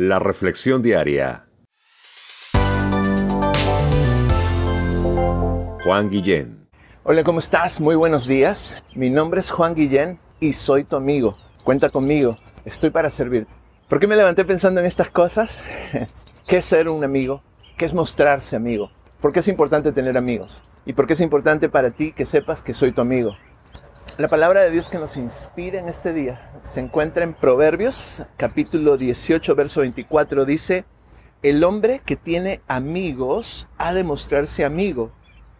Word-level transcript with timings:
La 0.00 0.20
Reflexión 0.20 0.80
Diaria. 0.80 1.48
Juan 5.82 6.08
Guillén. 6.08 6.68
Hola, 7.02 7.24
¿cómo 7.24 7.40
estás? 7.40 7.80
Muy 7.80 7.96
buenos 7.96 8.28
días. 8.28 8.84
Mi 8.94 9.10
nombre 9.10 9.40
es 9.40 9.50
Juan 9.50 9.74
Guillén 9.74 10.20
y 10.38 10.52
soy 10.52 10.84
tu 10.84 10.94
amigo. 10.94 11.36
Cuenta 11.64 11.88
conmigo, 11.88 12.36
estoy 12.64 12.90
para 12.90 13.10
servirte. 13.10 13.52
¿Por 13.88 13.98
qué 13.98 14.06
me 14.06 14.14
levanté 14.14 14.44
pensando 14.44 14.78
en 14.78 14.86
estas 14.86 15.10
cosas? 15.10 15.64
¿Qué 16.46 16.58
es 16.58 16.64
ser 16.64 16.88
un 16.88 17.02
amigo? 17.02 17.42
¿Qué 17.76 17.84
es 17.84 17.92
mostrarse 17.92 18.54
amigo? 18.54 18.92
¿Por 19.20 19.32
qué 19.32 19.40
es 19.40 19.48
importante 19.48 19.90
tener 19.90 20.16
amigos? 20.16 20.62
¿Y 20.86 20.92
por 20.92 21.08
qué 21.08 21.14
es 21.14 21.20
importante 21.20 21.68
para 21.68 21.90
ti 21.90 22.12
que 22.12 22.24
sepas 22.24 22.62
que 22.62 22.72
soy 22.72 22.92
tu 22.92 23.00
amigo? 23.00 23.32
La 24.18 24.26
palabra 24.26 24.62
de 24.62 24.72
Dios 24.72 24.90
que 24.90 24.98
nos 24.98 25.16
inspira 25.16 25.78
en 25.78 25.88
este 25.88 26.12
día 26.12 26.50
se 26.64 26.80
encuentra 26.80 27.22
en 27.22 27.34
Proverbios, 27.34 28.24
capítulo 28.36 28.96
18, 28.96 29.54
verso 29.54 29.82
24. 29.82 30.44
Dice, 30.44 30.84
el 31.44 31.62
hombre 31.62 32.00
que 32.04 32.16
tiene 32.16 32.60
amigos 32.66 33.68
ha 33.78 33.92
de 33.92 34.02
mostrarse 34.02 34.64
amigo, 34.64 35.12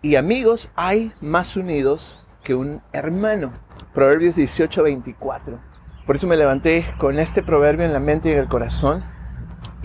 y 0.02 0.16
amigos 0.16 0.72
hay 0.74 1.12
más 1.20 1.56
unidos 1.56 2.18
que 2.42 2.56
un 2.56 2.82
hermano. 2.92 3.52
Proverbios 3.94 4.34
18, 4.34 4.82
24. 4.82 5.60
Por 6.04 6.16
eso 6.16 6.26
me 6.26 6.36
levanté 6.36 6.84
con 6.98 7.20
este 7.20 7.44
proverbio 7.44 7.86
en 7.86 7.92
la 7.92 8.00
mente 8.00 8.30
y 8.30 8.32
en 8.32 8.40
el 8.40 8.48
corazón, 8.48 9.04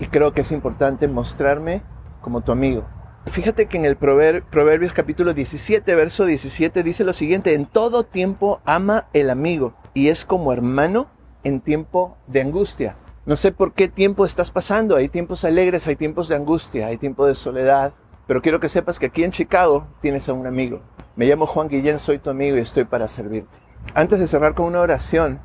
y 0.00 0.06
creo 0.06 0.32
que 0.32 0.40
es 0.40 0.50
importante 0.50 1.06
mostrarme 1.06 1.84
como 2.20 2.40
tu 2.40 2.50
amigo. 2.50 2.88
Fíjate 3.26 3.66
que 3.66 3.78
en 3.78 3.84
el 3.84 3.96
Proverbios 3.96 4.92
capítulo 4.92 5.32
17, 5.32 5.94
verso 5.94 6.26
17 6.26 6.82
dice 6.82 7.04
lo 7.04 7.12
siguiente, 7.12 7.54
en 7.54 7.66
todo 7.66 8.04
tiempo 8.04 8.60
ama 8.64 9.08
el 9.12 9.30
amigo 9.30 9.74
y 9.94 10.08
es 10.08 10.24
como 10.26 10.52
hermano 10.52 11.08
en 11.42 11.60
tiempo 11.60 12.16
de 12.26 12.42
angustia. 12.42 12.96
No 13.24 13.36
sé 13.36 13.50
por 13.50 13.72
qué 13.72 13.88
tiempo 13.88 14.26
estás 14.26 14.50
pasando, 14.50 14.94
hay 14.94 15.08
tiempos 15.08 15.44
alegres, 15.44 15.86
hay 15.86 15.96
tiempos 15.96 16.28
de 16.28 16.36
angustia, 16.36 16.86
hay 16.86 16.98
tiempo 16.98 17.26
de 17.26 17.34
soledad, 17.34 17.94
pero 18.26 18.42
quiero 18.42 18.60
que 18.60 18.68
sepas 18.68 18.98
que 18.98 19.06
aquí 19.06 19.24
en 19.24 19.30
Chicago 19.30 19.86
tienes 20.02 20.28
a 20.28 20.34
un 20.34 20.46
amigo. 20.46 20.82
Me 21.16 21.26
llamo 21.26 21.46
Juan 21.46 21.68
Guillén, 21.68 21.98
soy 21.98 22.18
tu 22.18 22.28
amigo 22.28 22.58
y 22.58 22.60
estoy 22.60 22.84
para 22.84 23.08
servirte. 23.08 23.48
Antes 23.94 24.20
de 24.20 24.28
cerrar 24.28 24.54
con 24.54 24.66
una 24.66 24.80
oración, 24.80 25.40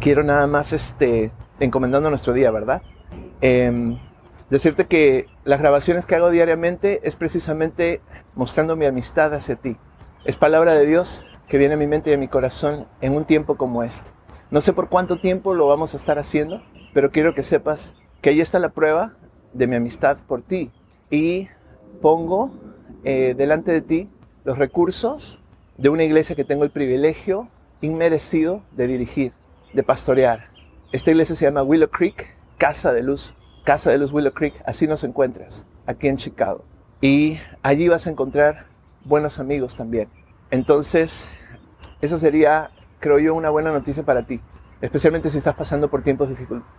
quiero 0.00 0.24
nada 0.24 0.46
más 0.46 0.72
este, 0.72 1.32
encomendando 1.60 2.08
nuestro 2.08 2.32
día, 2.32 2.50
¿verdad? 2.50 2.82
Eh, 3.42 3.98
decirte 4.50 4.86
que 4.86 5.26
las 5.44 5.60
grabaciones 5.60 6.06
que 6.06 6.16
hago 6.16 6.30
diariamente 6.30 7.00
es 7.04 7.16
precisamente 7.16 8.00
mostrando 8.34 8.76
mi 8.76 8.84
amistad 8.84 9.32
hacia 9.32 9.56
ti. 9.56 9.76
Es 10.24 10.36
palabra 10.36 10.74
de 10.74 10.86
Dios 10.86 11.24
que 11.48 11.58
viene 11.58 11.74
a 11.74 11.78
mi 11.78 11.86
mente 11.86 12.10
y 12.10 12.14
a 12.14 12.18
mi 12.18 12.28
corazón 12.28 12.86
en 13.00 13.14
un 13.14 13.24
tiempo 13.24 13.56
como 13.56 13.82
este. 13.82 14.10
No 14.50 14.60
sé 14.60 14.72
por 14.72 14.88
cuánto 14.88 15.18
tiempo 15.18 15.54
lo 15.54 15.66
vamos 15.66 15.94
a 15.94 15.96
estar 15.96 16.18
haciendo, 16.18 16.62
pero 16.92 17.10
quiero 17.10 17.34
que 17.34 17.42
sepas 17.42 17.94
que 18.20 18.30
ahí 18.30 18.40
está 18.40 18.58
la 18.58 18.70
prueba 18.70 19.14
de 19.52 19.66
mi 19.66 19.76
amistad 19.76 20.18
por 20.26 20.42
ti. 20.42 20.70
Y 21.10 21.48
pongo 22.02 22.50
eh, 23.04 23.34
delante 23.36 23.72
de 23.72 23.80
ti 23.80 24.08
los 24.44 24.58
recursos 24.58 25.40
de 25.78 25.88
una 25.88 26.02
iglesia 26.02 26.36
que 26.36 26.44
tengo 26.44 26.64
el 26.64 26.70
privilegio 26.70 27.48
inmerecido 27.80 28.62
de 28.72 28.86
dirigir, 28.88 29.32
de 29.72 29.82
pastorear. 29.82 30.50
Esta 30.92 31.10
iglesia 31.10 31.36
se 31.36 31.44
llama 31.44 31.62
Willow 31.62 31.88
Creek, 31.88 32.34
Casa 32.58 32.92
de 32.92 33.02
Luz 33.02 33.34
Casa 33.64 33.90
de 33.90 33.98
Luz 33.98 34.12
Willow 34.12 34.32
Creek, 34.32 34.54
así 34.66 34.86
nos 34.86 35.04
encuentras, 35.04 35.66
aquí 35.86 36.08
en 36.08 36.16
Chicago. 36.16 36.64
Y 37.00 37.38
allí 37.62 37.88
vas 37.88 38.06
a 38.06 38.10
encontrar 38.10 38.66
buenos 39.04 39.38
amigos 39.38 39.76
también. 39.76 40.08
Entonces, 40.50 41.26
esa 42.00 42.18
sería, 42.18 42.70
creo 42.98 43.18
yo, 43.18 43.34
una 43.34 43.50
buena 43.50 43.72
noticia 43.72 44.02
para 44.02 44.26
ti. 44.26 44.40
Especialmente 44.80 45.28
si 45.28 45.38
estás 45.38 45.54
pasando 45.54 45.90
por 45.90 46.02
tiempos 46.02 46.30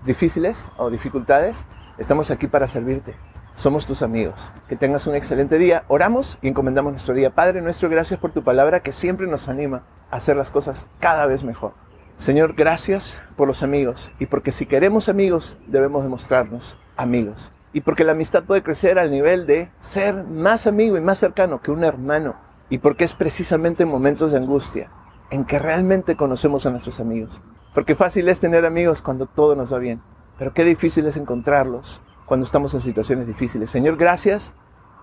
difíciles 0.04 0.70
o 0.78 0.90
dificultades, 0.90 1.66
estamos 2.00 2.32
aquí 2.32 2.48
para 2.48 2.66
servirte. 2.66 3.16
Somos 3.54 3.86
tus 3.86 4.02
amigos. 4.02 4.52
Que 4.68 4.76
tengas 4.76 5.06
un 5.06 5.16
excelente 5.16 5.58
día. 5.58 5.84
Oramos 5.88 6.40
y 6.42 6.48
encomendamos 6.48 6.94
nuestro 6.94 7.14
día. 7.14 7.36
Padre 7.36 7.62
nuestro, 7.62 7.90
gracias 7.90 8.20
por 8.20 8.32
tu 8.32 8.44
palabra 8.44 8.82
que 8.82 8.92
siempre 8.92 9.28
nos 9.28 9.50
anima 9.50 9.84
a 10.10 10.16
hacer 10.16 10.36
las 10.36 10.50
cosas 10.50 10.88
cada 11.00 11.28
vez 11.28 11.44
mejor. 11.44 11.74
Señor, 12.22 12.54
gracias 12.54 13.18
por 13.36 13.48
los 13.48 13.64
amigos 13.64 14.12
y 14.20 14.28
porque 14.28 14.52
si 14.52 14.68
queremos 14.68 15.10
amigos 15.10 15.58
debemos 15.66 16.04
demostrarnos 16.04 16.78
amigos. 16.96 17.52
Y 17.74 17.82
porque 17.82 18.04
la 18.04 18.12
amistad 18.12 18.44
puede 18.44 18.62
crecer 18.62 19.00
al 19.00 19.10
nivel 19.10 19.48
de 19.48 19.72
ser 19.80 20.24
más 20.26 20.68
amigo 20.68 20.96
y 20.98 21.02
más 21.02 21.18
cercano 21.18 21.64
que 21.64 21.72
un 21.72 21.84
hermano. 21.84 22.36
Y 22.70 22.78
porque 22.78 23.06
es 23.06 23.16
precisamente 23.16 23.82
en 23.82 23.90
momentos 23.90 24.32
de 24.32 24.38
angustia 24.38 24.92
en 25.32 25.46
que 25.46 25.58
realmente 25.58 26.16
conocemos 26.16 26.68
a 26.68 26.70
nuestros 26.70 27.00
amigos. 27.00 27.42
Porque 27.74 27.96
fácil 27.96 28.30
es 28.30 28.40
tener 28.40 28.68
amigos 28.68 29.02
cuando 29.02 29.26
todo 29.26 29.56
nos 29.56 29.74
va 29.74 29.80
bien, 29.80 30.00
pero 30.38 30.54
qué 30.54 30.64
difícil 30.64 31.08
es 31.08 31.18
encontrarlos 31.18 32.04
cuando 32.28 32.46
estamos 32.46 32.72
en 32.76 32.82
situaciones 32.82 33.26
difíciles. 33.26 33.72
Señor, 33.72 33.98
gracias 33.98 34.54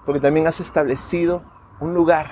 porque 0.07 0.21
también 0.21 0.47
has 0.47 0.61
establecido 0.61 1.43
un 1.81 1.95
lugar 1.95 2.31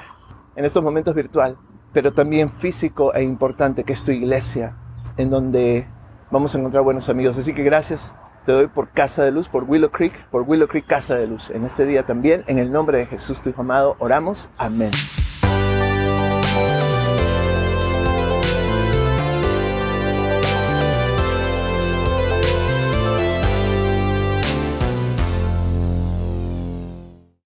en 0.54 0.64
estos 0.64 0.84
momentos 0.84 1.12
virtual 1.12 1.58
pero 1.96 2.12
también 2.12 2.50
físico 2.50 3.14
e 3.14 3.22
importante, 3.22 3.82
que 3.82 3.94
es 3.94 4.04
tu 4.04 4.10
iglesia, 4.10 4.76
en 5.16 5.30
donde 5.30 5.86
vamos 6.30 6.54
a 6.54 6.58
encontrar 6.58 6.82
buenos 6.82 7.08
amigos. 7.08 7.38
Así 7.38 7.54
que 7.54 7.62
gracias 7.62 8.12
te 8.44 8.52
doy 8.52 8.66
por 8.66 8.90
Casa 8.90 9.24
de 9.24 9.30
Luz, 9.30 9.48
por 9.48 9.64
Willow 9.64 9.90
Creek, 9.90 10.26
por 10.26 10.42
Willow 10.42 10.68
Creek 10.68 10.86
Casa 10.86 11.14
de 11.14 11.26
Luz. 11.26 11.48
En 11.48 11.64
este 11.64 11.86
día 11.86 12.04
también, 12.04 12.44
en 12.48 12.58
el 12.58 12.70
nombre 12.70 12.98
de 12.98 13.06
Jesús, 13.06 13.40
tu 13.40 13.48
Hijo 13.48 13.62
amado, 13.62 13.96
oramos. 13.98 14.50
Amén. 14.58 14.90